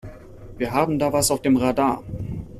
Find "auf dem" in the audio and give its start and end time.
1.29-1.57